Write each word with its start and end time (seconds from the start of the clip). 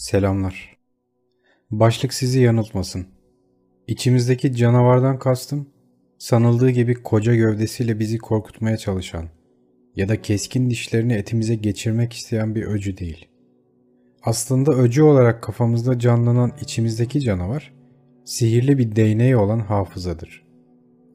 Selamlar. 0.00 0.76
Başlık 1.70 2.14
sizi 2.14 2.40
yanıltmasın. 2.40 3.06
İçimizdeki 3.86 4.56
canavardan 4.56 5.18
kastım, 5.18 5.68
sanıldığı 6.18 6.70
gibi 6.70 6.94
koca 6.94 7.34
gövdesiyle 7.34 7.98
bizi 7.98 8.18
korkutmaya 8.18 8.76
çalışan 8.76 9.28
ya 9.96 10.08
da 10.08 10.22
keskin 10.22 10.70
dişlerini 10.70 11.12
etimize 11.12 11.54
geçirmek 11.54 12.12
isteyen 12.12 12.54
bir 12.54 12.62
öcü 12.62 12.96
değil. 12.96 13.28
Aslında 14.22 14.72
öcü 14.72 15.02
olarak 15.02 15.42
kafamızda 15.42 15.98
canlanan 15.98 16.52
içimizdeki 16.60 17.20
canavar, 17.20 17.74
sihirli 18.24 18.78
bir 18.78 18.96
değneği 18.96 19.36
olan 19.36 19.60
hafızadır. 19.60 20.46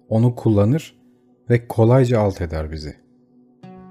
Onu 0.10 0.36
kullanır 0.36 1.00
ve 1.50 1.68
kolayca 1.68 2.20
alt 2.20 2.42
eder 2.42 2.72
bizi. 2.72 2.96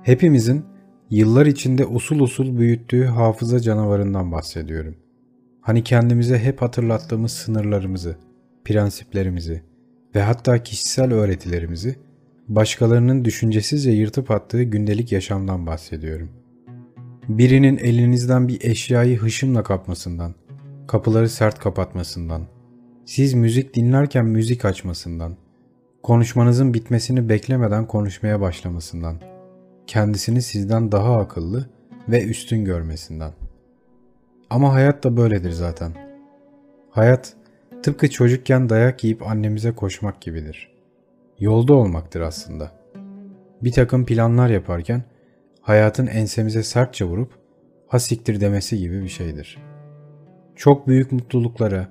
Hepimizin 0.02 0.73
yıllar 1.15 1.46
içinde 1.46 1.87
usul 1.87 2.21
usul 2.21 2.59
büyüttüğü 2.59 3.05
hafıza 3.05 3.61
canavarından 3.61 4.33
bahsediyorum. 4.33 4.96
Hani 5.61 5.85
kendimize 5.85 6.39
hep 6.39 6.63
hatırlattığımız 6.63 7.32
sınırlarımızı, 7.32 8.17
prensiplerimizi 8.64 9.63
ve 10.14 10.22
hatta 10.22 10.63
kişisel 10.63 11.13
öğretilerimizi 11.13 11.96
başkalarının 12.49 13.25
düşüncesizce 13.25 13.91
yırtıp 13.91 14.31
attığı 14.31 14.63
gündelik 14.63 15.13
yaşamdan 15.13 15.67
bahsediyorum. 15.67 16.29
Birinin 17.29 17.77
elinizden 17.77 18.49
bir 18.49 18.64
eşyayı 18.64 19.19
hışımla 19.19 19.63
kapmasından, 19.63 20.35
kapıları 20.89 21.29
sert 21.29 21.58
kapatmasından, 21.58 22.43
siz 23.07 23.35
müzik 23.35 23.75
dinlerken 23.75 24.25
müzik 24.25 24.64
açmasından, 24.64 25.36
konuşmanızın 26.03 26.75
bitmesini 26.75 27.29
beklemeden 27.29 27.86
konuşmaya 27.86 28.41
başlamasından, 28.41 29.33
kendisini 29.86 30.43
sizden 30.43 30.93
daha 30.93 31.18
akıllı 31.18 31.66
ve 32.08 32.24
üstün 32.24 32.64
görmesinden. 32.64 33.33
Ama 34.50 34.72
hayat 34.72 35.05
da 35.05 35.16
böyledir 35.16 35.50
zaten. 35.50 35.92
Hayat 36.91 37.34
tıpkı 37.83 38.10
çocukken 38.10 38.68
dayak 38.68 39.04
yiyip 39.04 39.22
annemize 39.22 39.72
koşmak 39.72 40.20
gibidir. 40.20 40.74
Yolda 41.38 41.74
olmaktır 41.74 42.20
aslında. 42.20 42.70
Bir 43.62 43.72
takım 43.72 44.06
planlar 44.06 44.48
yaparken 44.48 45.02
hayatın 45.60 46.06
ensemize 46.06 46.62
sertçe 46.62 47.04
vurup 47.04 47.32
hasiktir 47.88 48.41
demesi 48.41 48.78
gibi 48.78 49.02
bir 49.02 49.08
şeydir. 49.08 49.58
Çok 50.56 50.88
büyük 50.88 51.12
mutluluklara 51.12 51.88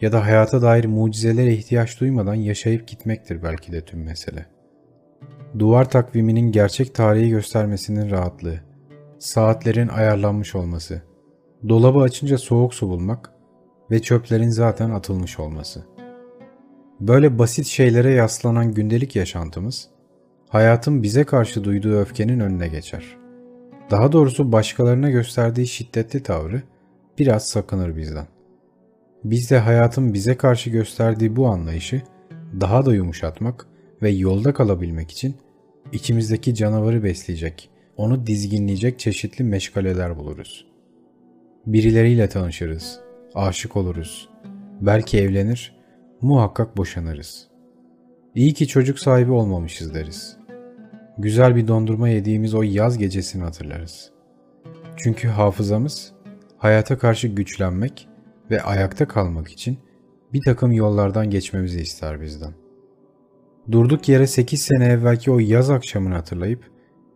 ya 0.00 0.12
da 0.12 0.24
hayata 0.24 0.62
dair 0.62 0.84
mucizelere 0.84 1.52
ihtiyaç 1.52 2.00
duymadan 2.00 2.34
yaşayıp 2.34 2.88
gitmektir 2.88 3.42
belki 3.42 3.72
de 3.72 3.84
tüm 3.84 4.04
mesele.'' 4.04 4.59
Duvar 5.58 5.90
takviminin 5.90 6.52
gerçek 6.52 6.94
tarihi 6.94 7.30
göstermesinin 7.30 8.10
rahatlığı, 8.10 8.60
saatlerin 9.18 9.88
ayarlanmış 9.88 10.54
olması, 10.54 11.02
dolabı 11.68 11.98
açınca 11.98 12.38
soğuk 12.38 12.74
su 12.74 12.88
bulmak 12.88 13.30
ve 13.90 14.02
çöplerin 14.02 14.48
zaten 14.48 14.90
atılmış 14.90 15.38
olması. 15.38 15.84
Böyle 17.00 17.38
basit 17.38 17.66
şeylere 17.66 18.12
yaslanan 18.12 18.74
gündelik 18.74 19.16
yaşantımız, 19.16 19.88
hayatın 20.48 21.02
bize 21.02 21.24
karşı 21.24 21.64
duyduğu 21.64 21.98
öfkenin 21.98 22.40
önüne 22.40 22.68
geçer. 22.68 23.16
Daha 23.90 24.12
doğrusu 24.12 24.52
başkalarına 24.52 25.10
gösterdiği 25.10 25.66
şiddetli 25.66 26.22
tavrı 26.22 26.62
biraz 27.18 27.48
sakınır 27.48 27.96
bizden. 27.96 28.26
Biz 29.24 29.50
de 29.50 29.58
hayatın 29.58 30.14
bize 30.14 30.36
karşı 30.36 30.70
gösterdiği 30.70 31.36
bu 31.36 31.46
anlayışı 31.48 32.02
daha 32.60 32.86
da 32.86 32.94
yumuşatmak 32.94 33.66
ve 34.02 34.10
yolda 34.10 34.52
kalabilmek 34.52 35.10
için 35.10 35.36
içimizdeki 35.92 36.54
canavarı 36.54 37.04
besleyecek, 37.04 37.70
onu 37.96 38.26
dizginleyecek 38.26 38.98
çeşitli 38.98 39.44
meşgaleler 39.44 40.18
buluruz. 40.18 40.66
Birileriyle 41.66 42.28
tanışırız, 42.28 43.00
aşık 43.34 43.76
oluruz, 43.76 44.28
belki 44.80 45.18
evlenir, 45.18 45.76
muhakkak 46.20 46.76
boşanırız. 46.76 47.48
İyi 48.34 48.54
ki 48.54 48.66
çocuk 48.66 48.98
sahibi 48.98 49.30
olmamışız 49.30 49.94
deriz. 49.94 50.36
Güzel 51.18 51.56
bir 51.56 51.68
dondurma 51.68 52.08
yediğimiz 52.08 52.54
o 52.54 52.62
yaz 52.62 52.98
gecesini 52.98 53.42
hatırlarız. 53.42 54.10
Çünkü 54.96 55.28
hafızamız 55.28 56.12
hayata 56.58 56.98
karşı 56.98 57.28
güçlenmek 57.28 58.08
ve 58.50 58.62
ayakta 58.62 59.08
kalmak 59.08 59.48
için 59.48 59.78
bir 60.32 60.42
takım 60.42 60.72
yollardan 60.72 61.30
geçmemizi 61.30 61.80
ister 61.80 62.20
bizden. 62.20 62.59
Durduk 63.72 64.08
yere 64.08 64.26
8 64.26 64.62
sene 64.62 64.84
evvelki 64.84 65.30
o 65.30 65.38
yaz 65.38 65.70
akşamını 65.70 66.14
hatırlayıp 66.14 66.70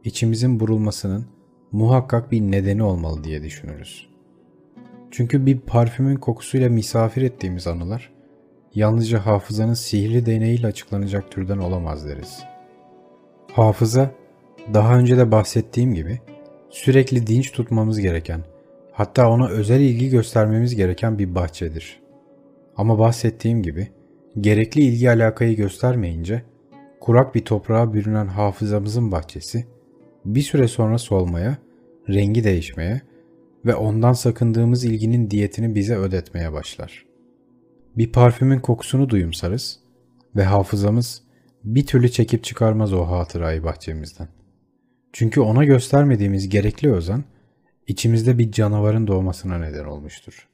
içimizin 0.04 0.60
burulmasının 0.60 1.26
muhakkak 1.72 2.32
bir 2.32 2.40
nedeni 2.40 2.82
olmalı 2.82 3.24
diye 3.24 3.42
düşünürüz. 3.42 4.08
Çünkü 5.10 5.46
bir 5.46 5.58
parfümün 5.58 6.16
kokusuyla 6.16 6.68
misafir 6.68 7.22
ettiğimiz 7.22 7.66
anılar 7.66 8.10
yalnızca 8.74 9.26
hafızanın 9.26 9.74
sihirli 9.74 10.26
deneyiyle 10.26 10.66
açıklanacak 10.66 11.30
türden 11.30 11.58
olamaz 11.58 12.08
deriz. 12.08 12.42
Hafıza, 13.52 14.10
daha 14.74 14.98
önce 14.98 15.18
de 15.18 15.32
bahsettiğim 15.32 15.94
gibi 15.94 16.20
sürekli 16.70 17.26
dinç 17.26 17.52
tutmamız 17.52 18.00
gereken, 18.00 18.40
hatta 18.92 19.30
ona 19.30 19.48
özel 19.48 19.80
ilgi 19.80 20.08
göstermemiz 20.08 20.76
gereken 20.76 21.18
bir 21.18 21.34
bahçedir. 21.34 22.00
Ama 22.76 22.98
bahsettiğim 22.98 23.62
gibi 23.62 23.88
gerekli 24.40 24.80
ilgi 24.80 25.10
alakayı 25.10 25.56
göstermeyince 25.56 26.42
kurak 27.00 27.34
bir 27.34 27.44
toprağa 27.44 27.94
bürünen 27.94 28.26
hafızamızın 28.26 29.12
bahçesi 29.12 29.66
bir 30.24 30.42
süre 30.42 30.68
sonra 30.68 30.98
solmaya, 30.98 31.58
rengi 32.08 32.44
değişmeye 32.44 33.00
ve 33.64 33.74
ondan 33.74 34.12
sakındığımız 34.12 34.84
ilginin 34.84 35.30
diyetini 35.30 35.74
bize 35.74 35.96
ödetmeye 35.96 36.52
başlar. 36.52 37.06
Bir 37.96 38.12
parfümün 38.12 38.60
kokusunu 38.60 39.08
duyumsarız 39.08 39.80
ve 40.36 40.44
hafızamız 40.44 41.22
bir 41.64 41.86
türlü 41.86 42.10
çekip 42.10 42.44
çıkarmaz 42.44 42.92
o 42.92 43.02
hatırayı 43.02 43.64
bahçemizden. 43.64 44.28
Çünkü 45.12 45.40
ona 45.40 45.64
göstermediğimiz 45.64 46.48
gerekli 46.48 46.92
özen 46.92 47.24
içimizde 47.86 48.38
bir 48.38 48.52
canavarın 48.52 49.06
doğmasına 49.06 49.58
neden 49.58 49.84
olmuştur. 49.84 50.48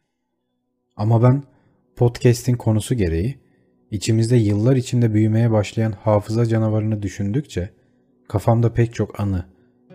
Ama 0.97 1.23
ben 1.23 1.43
podcast'in 1.97 2.57
konusu 2.57 2.95
gereği 2.95 3.39
İçimizde 3.91 4.37
yıllar 4.37 4.77
içinde 4.77 5.15
büyümeye 5.15 5.51
başlayan 5.51 5.93
hafıza 5.93 6.47
canavarını 6.47 7.03
düşündükçe 7.03 7.71
kafamda 8.29 8.73
pek 8.73 8.95
çok 8.95 9.21
anı, 9.21 9.45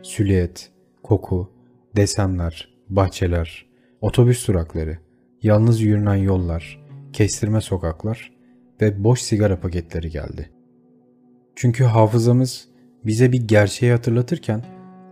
süliyet, 0.02 0.72
koku, 1.04 1.52
desenler, 1.96 2.70
bahçeler, 2.90 3.66
otobüs 4.02 4.48
durakları, 4.48 4.98
yalnız 5.44 5.82
yürünen 5.82 6.16
yollar, 6.16 6.86
kestirme 7.14 7.62
sokaklar 7.62 8.32
ve 8.82 9.04
boş 9.04 9.22
sigara 9.22 9.60
paketleri 9.60 10.10
geldi. 10.10 10.50
Çünkü 11.56 11.84
hafızamız 11.84 12.68
bize 13.06 13.32
bir 13.32 13.48
gerçeği 13.48 13.92
hatırlatırken 13.92 14.64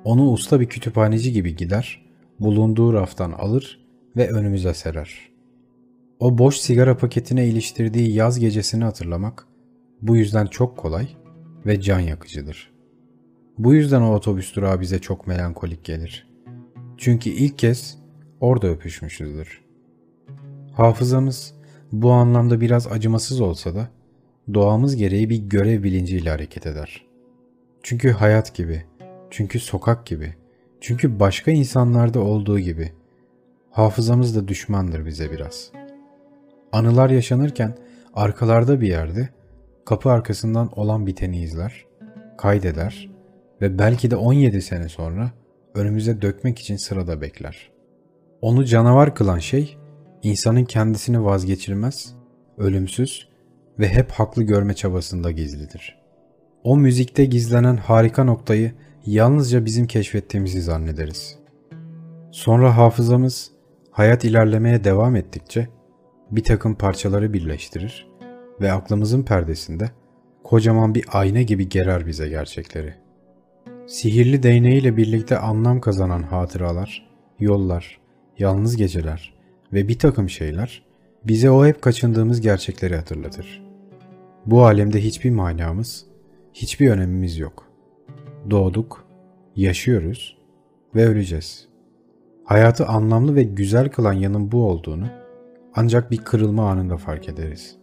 onu 0.04 0.32
usta 0.32 0.60
bir 0.60 0.66
kütüphaneci 0.66 1.32
gibi 1.32 1.56
gider, 1.56 2.06
bulunduğu 2.40 2.94
raftan 2.94 3.32
alır 3.32 3.86
ve 4.18 4.30
önümüze 4.30 4.74
serer.'' 4.74 5.33
O 6.20 6.38
boş 6.38 6.58
sigara 6.58 6.98
paketine 6.98 7.48
iliştirdiği 7.48 8.14
yaz 8.14 8.40
gecesini 8.40 8.84
hatırlamak 8.84 9.48
bu 10.02 10.16
yüzden 10.16 10.46
çok 10.46 10.78
kolay 10.78 11.08
ve 11.66 11.82
can 11.82 12.00
yakıcıdır. 12.00 12.74
Bu 13.58 13.74
yüzden 13.74 14.02
o 14.02 14.16
otobüs 14.16 14.56
durağı 14.56 14.82
bize 14.82 15.00
çok 15.00 15.28
melankolik 15.28 15.84
gelir. 15.84 16.28
Çünkü 16.98 17.30
ilk 17.30 17.60
kez 17.60 17.98
orada 18.40 18.68
öpüşmüşüzdür. 18.68 19.62
Hafızamız 20.74 21.54
bu 21.92 22.12
anlamda 22.12 22.62
biraz 22.62 22.88
acımasız 22.88 23.42
olsa 23.42 23.76
da 23.76 23.90
doğamız 24.54 24.96
gereği 24.96 25.30
bir 25.30 25.38
görev 25.38 25.84
bilinciyle 25.84 26.30
hareket 26.30 26.68
eder. 26.68 27.06
Çünkü 27.84 28.12
hayat 28.12 28.56
gibi, 28.56 28.86
çünkü 29.30 29.60
sokak 29.60 30.06
gibi, 30.06 30.36
çünkü 30.82 31.20
başka 31.20 31.52
insanlarda 31.52 32.20
olduğu 32.20 32.60
gibi 32.60 32.92
hafızamız 33.72 34.36
da 34.36 34.48
düşmandır 34.48 35.06
bize 35.06 35.32
biraz.'' 35.32 35.83
Anılar 36.74 37.10
yaşanırken 37.10 37.74
arkalarda 38.14 38.82
bir 38.82 38.88
yerde 38.88 39.30
kapı 39.86 40.12
arkasından 40.12 40.80
olan 40.80 41.08
biteni 41.08 41.42
izler, 41.42 41.86
kaydeder 42.38 43.10
ve 43.62 43.80
belki 43.80 44.12
de 44.12 44.16
17 44.16 44.62
sene 44.62 44.90
sonra 44.90 45.32
önümüze 45.74 46.22
dökmek 46.22 46.60
için 46.60 46.76
sırada 46.76 47.22
bekler. 47.22 47.72
Onu 48.42 48.66
canavar 48.66 49.16
kılan 49.16 49.40
şey 49.40 49.78
insanın 50.24 50.66
kendisini 50.66 51.26
vazgeçirmez, 51.26 52.16
ölümsüz 52.58 53.28
ve 53.80 53.90
hep 53.90 54.12
haklı 54.12 54.44
görme 54.44 54.74
çabasında 54.74 55.32
gizlidir. 55.32 56.00
O 56.64 56.78
müzikte 56.78 57.26
gizlenen 57.26 57.78
harika 57.78 58.24
noktayı 58.24 58.72
yalnızca 59.06 59.66
bizim 59.66 59.88
keşfettiğimizi 59.88 60.62
zannederiz. 60.62 61.40
Sonra 62.32 62.78
hafızamız 62.78 63.52
hayat 63.92 64.26
ilerlemeye 64.26 64.84
devam 64.84 65.16
ettikçe 65.16 65.68
bir 66.32 66.44
takım 66.44 66.76
parçaları 66.76 67.34
birleştirir 67.34 68.08
ve 68.62 68.72
aklımızın 68.72 69.24
perdesinde 69.24 69.92
kocaman 70.44 70.96
bir 70.96 71.06
ayna 71.12 71.42
gibi 71.42 71.70
gerer 71.70 72.08
bize 72.08 72.30
gerçekleri. 72.30 72.94
Sihirli 73.88 74.44
değneğiyle 74.44 74.98
birlikte 74.98 75.38
anlam 75.38 75.82
kazanan 75.82 76.24
hatıralar, 76.24 77.10
yollar, 77.40 78.00
yalnız 78.40 78.78
geceler 78.78 79.34
ve 79.74 79.88
bir 79.88 80.00
takım 80.00 80.30
şeyler 80.30 80.84
bize 81.24 81.50
o 81.50 81.66
hep 81.66 81.82
kaçındığımız 81.82 82.42
gerçekleri 82.42 82.96
hatırlatır. 82.96 83.64
Bu 84.46 84.66
alemde 84.66 85.04
hiçbir 85.04 85.32
manamız, 85.32 86.06
hiçbir 86.54 86.90
önemimiz 86.90 87.38
yok. 87.38 87.68
Doğduk, 88.50 89.06
yaşıyoruz 89.56 90.38
ve 90.96 91.06
öleceğiz. 91.06 91.68
Hayatı 92.46 92.86
anlamlı 92.86 93.36
ve 93.36 93.44
güzel 93.44 93.90
kılan 93.90 94.14
yanın 94.14 94.52
bu 94.52 94.70
olduğunu 94.70 95.23
ancak 95.76 96.12
bir 96.12 96.18
kırılma 96.18 96.70
anında 96.70 96.98
fark 96.98 97.30
ederiz. 97.30 97.76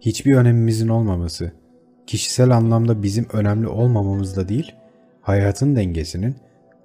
Hiçbir 0.00 0.36
önemimizin 0.36 0.88
olmaması, 0.88 1.52
kişisel 2.06 2.50
anlamda 2.50 3.02
bizim 3.02 3.26
önemli 3.32 3.68
olmamamızla 3.68 4.48
değil, 4.48 4.74
hayatın 5.20 5.76
dengesinin 5.76 6.36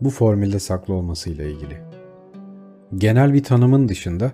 bu 0.01 0.09
formülde 0.09 0.59
saklı 0.59 0.93
olmasıyla 0.93 1.45
ilgili. 1.45 1.81
Genel 2.95 3.33
bir 3.33 3.43
tanımın 3.43 3.89
dışında 3.89 4.31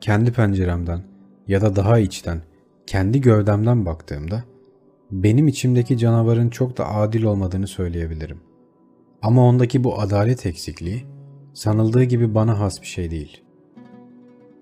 kendi 0.00 0.32
penceremden 0.32 1.02
ya 1.48 1.60
da 1.60 1.76
daha 1.76 1.98
içten, 1.98 2.42
kendi 2.86 3.20
gövdemden 3.20 3.86
baktığımda 3.86 4.44
benim 5.10 5.48
içimdeki 5.48 5.98
canavarın 5.98 6.48
çok 6.48 6.78
da 6.78 6.94
adil 6.94 7.22
olmadığını 7.22 7.66
söyleyebilirim. 7.66 8.40
Ama 9.22 9.42
ondaki 9.48 9.84
bu 9.84 10.00
adalet 10.00 10.46
eksikliği 10.46 11.04
sanıldığı 11.54 12.04
gibi 12.04 12.34
bana 12.34 12.60
has 12.60 12.80
bir 12.80 12.86
şey 12.86 13.10
değil. 13.10 13.43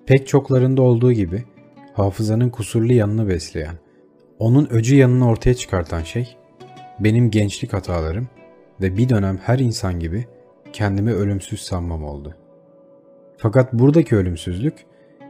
Pek 0.07 0.29
çoklarında 0.29 0.83
olduğu 0.83 1.13
gibi 1.13 1.45
hafızanın 1.93 2.51
kusurlu 2.51 2.93
yanını 2.93 3.29
besleyen, 3.29 3.75
onun 4.39 4.69
öcü 4.71 4.97
yanını 4.97 5.29
ortaya 5.29 5.55
çıkartan 5.55 6.03
şey 6.03 6.37
benim 7.01 7.31
gençlik 7.31 7.73
hatalarım 7.73 8.29
ve 8.81 8.97
bir 8.97 9.09
dönem 9.09 9.37
her 9.37 9.59
insan 9.59 10.01
gibi 10.01 10.27
kendimi 10.73 11.13
ölümsüz 11.13 11.61
sanmam 11.61 12.05
oldu. 12.05 12.37
Fakat 13.37 13.73
buradaki 13.73 14.17
ölümsüzlük, 14.17 14.75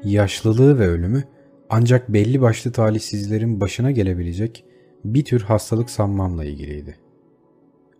yaşlılığı 0.04 0.78
ve 0.78 0.88
ölümü 0.88 1.25
ancak 1.70 2.08
belli 2.08 2.40
başlı 2.40 2.72
talihsizlerin 2.72 3.60
başına 3.60 3.90
gelebilecek 3.90 4.64
bir 5.04 5.25
tür 5.25 5.40
hastalık 5.40 5.90
sanmamla 5.90 6.44
ilgiliydi. 6.44 6.96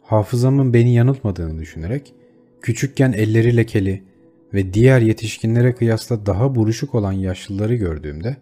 Hafızamın 0.03 0.75
beni 0.75 0.95
yanıltmadığını 0.95 1.59
düşünerek, 1.59 2.15
küçükken 2.61 3.13
elleri 3.13 3.57
lekeli 3.57 4.03
ve 4.55 4.75
diğer 4.75 5.01
yetişkinlere 5.01 5.75
kıyasla 5.75 6.27
daha 6.27 6.55
buruşuk 6.55 6.95
olan 6.95 7.13
yaşlıları 7.13 7.75
gördüğümde, 7.75 8.37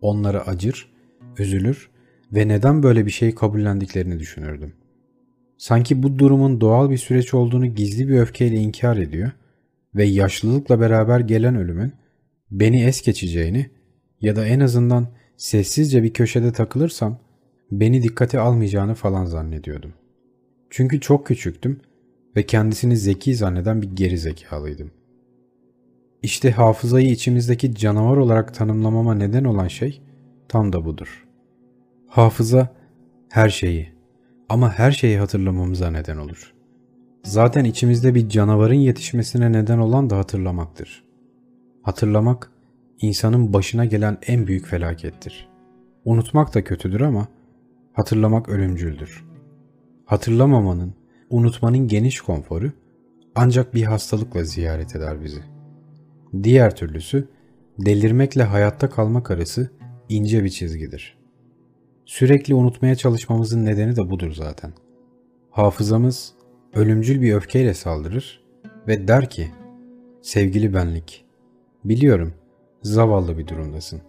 onlara 0.00 0.40
acır, 0.40 0.92
üzülür 1.38 1.90
ve 2.32 2.48
neden 2.48 2.82
böyle 2.82 3.06
bir 3.06 3.10
şey 3.10 3.34
kabullendiklerini 3.34 4.18
düşünürdüm. 4.18 4.72
Sanki 5.58 6.02
bu 6.02 6.18
durumun 6.18 6.60
doğal 6.60 6.90
bir 6.90 6.96
süreç 6.96 7.34
olduğunu 7.34 7.66
gizli 7.66 8.08
bir 8.08 8.18
öfkeyle 8.18 8.56
inkar 8.56 8.96
ediyor 8.96 9.30
ve 9.94 10.04
yaşlılıkla 10.04 10.80
beraber 10.80 11.20
gelen 11.20 11.56
ölümün 11.56 11.92
beni 12.50 12.84
es 12.84 13.02
geçeceğini 13.02 13.70
ya 14.20 14.36
da 14.36 14.46
en 14.46 14.60
azından 14.60 15.08
sessizce 15.36 16.02
bir 16.02 16.12
köşede 16.12 16.52
takılırsam 16.52 17.18
beni 17.70 18.02
dikkate 18.02 18.38
almayacağını 18.38 18.94
falan 18.94 19.24
zannediyordum. 19.24 19.92
Çünkü 20.70 21.00
çok 21.00 21.26
küçüktüm 21.26 21.80
ve 22.36 22.42
kendisini 22.42 22.96
zeki 22.96 23.34
zanneden 23.34 23.82
bir 23.82 23.96
geri 23.96 24.18
zekalıydım. 24.18 24.90
İşte 26.26 26.50
hafızayı 26.50 27.10
içimizdeki 27.10 27.74
canavar 27.74 28.16
olarak 28.16 28.54
tanımlamama 28.54 29.14
neden 29.14 29.44
olan 29.44 29.68
şey 29.68 30.02
tam 30.48 30.72
da 30.72 30.84
budur. 30.84 31.26
Hafıza 32.08 32.68
her 33.28 33.48
şeyi 33.48 33.92
ama 34.48 34.72
her 34.72 34.92
şeyi 34.92 35.18
hatırlamamıza 35.18 35.90
neden 35.90 36.16
olur. 36.16 36.54
Zaten 37.24 37.64
içimizde 37.64 38.14
bir 38.14 38.28
canavarın 38.28 38.74
yetişmesine 38.74 39.52
neden 39.52 39.78
olan 39.78 40.10
da 40.10 40.18
hatırlamaktır. 40.18 41.04
Hatırlamak 41.82 42.50
insanın 43.00 43.52
başına 43.52 43.84
gelen 43.84 44.18
en 44.26 44.46
büyük 44.46 44.66
felakettir. 44.66 45.48
Unutmak 46.04 46.54
da 46.54 46.64
kötüdür 46.64 47.00
ama 47.00 47.28
hatırlamak 47.92 48.48
ölümcüldür. 48.48 49.24
Hatırlamamanın, 50.04 50.94
unutmanın 51.30 51.88
geniş 51.88 52.20
konforu 52.20 52.72
ancak 53.34 53.74
bir 53.74 53.82
hastalıkla 53.82 54.44
ziyaret 54.44 54.96
eder 54.96 55.24
bizi. 55.24 55.55
Diğer 56.42 56.76
türlüsü 56.76 57.28
delirmekle 57.78 58.42
hayatta 58.42 58.90
kalmak 58.90 59.30
arası 59.30 59.70
ince 60.08 60.44
bir 60.44 60.48
çizgidir. 60.48 61.18
Sürekli 62.04 62.54
unutmaya 62.54 62.94
çalışmamızın 62.94 63.64
nedeni 63.64 63.96
de 63.96 64.10
budur 64.10 64.32
zaten. 64.32 64.72
Hafızamız 65.50 66.32
ölümcül 66.74 67.20
bir 67.22 67.34
öfkeyle 67.34 67.74
saldırır 67.74 68.44
ve 68.88 69.08
der 69.08 69.30
ki, 69.30 69.50
sevgili 70.22 70.74
benlik, 70.74 71.24
biliyorum 71.84 72.34
zavallı 72.82 73.38
bir 73.38 73.46
durumdasın. 73.46 74.00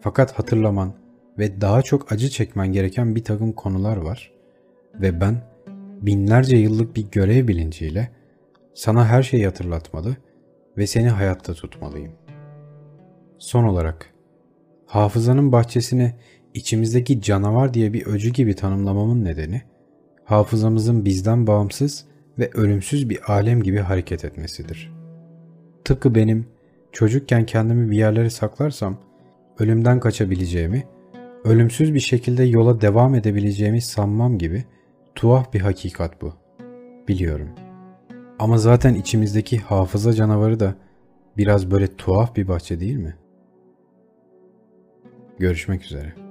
Fakat 0.00 0.38
hatırlaman 0.38 0.94
ve 1.38 1.60
daha 1.60 1.82
çok 1.82 2.12
acı 2.12 2.28
çekmen 2.28 2.72
gereken 2.72 3.16
bir 3.16 3.24
takım 3.24 3.52
konular 3.52 3.96
var 3.96 4.32
ve 4.94 5.20
ben 5.20 5.42
binlerce 6.02 6.56
yıllık 6.56 6.96
bir 6.96 7.10
görev 7.10 7.48
bilinciyle 7.48 8.10
sana 8.74 9.06
her 9.06 9.22
şeyi 9.22 9.44
hatırlatmalı 9.44 10.16
ve 10.78 10.86
seni 10.86 11.08
hayatta 11.08 11.54
tutmalıyım. 11.54 12.12
Son 13.38 13.64
olarak, 13.64 14.14
hafızanın 14.86 15.52
bahçesini 15.52 16.14
içimizdeki 16.54 17.20
canavar 17.20 17.74
diye 17.74 17.92
bir 17.92 18.06
öcü 18.06 18.32
gibi 18.32 18.54
tanımlamamın 18.54 19.24
nedeni, 19.24 19.62
hafızamızın 20.24 21.04
bizden 21.04 21.46
bağımsız 21.46 22.04
ve 22.38 22.50
ölümsüz 22.54 23.10
bir 23.10 23.32
alem 23.32 23.62
gibi 23.62 23.78
hareket 23.78 24.24
etmesidir. 24.24 24.92
Tıpkı 25.84 26.14
benim 26.14 26.46
çocukken 26.92 27.46
kendimi 27.46 27.90
bir 27.90 27.96
yerlere 27.96 28.30
saklarsam 28.30 28.96
ölümden 29.58 30.00
kaçabileceğimi, 30.00 30.84
ölümsüz 31.44 31.94
bir 31.94 32.00
şekilde 32.00 32.44
yola 32.44 32.80
devam 32.80 33.14
edebileceğimi 33.14 33.80
sanmam 33.80 34.38
gibi 34.38 34.64
tuhaf 35.14 35.52
bir 35.52 35.60
hakikat 35.60 36.22
bu. 36.22 36.34
Biliyorum. 37.08 37.65
Ama 38.38 38.58
zaten 38.58 38.94
içimizdeki 38.94 39.58
hafıza 39.58 40.12
canavarı 40.12 40.60
da 40.60 40.74
biraz 41.36 41.70
böyle 41.70 41.96
tuhaf 41.96 42.36
bir 42.36 42.48
bahçe 42.48 42.80
değil 42.80 42.96
mi? 42.96 43.16
Görüşmek 45.38 45.84
üzere. 45.84 46.25